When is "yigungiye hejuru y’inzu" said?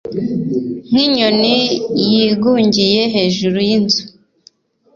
2.11-4.03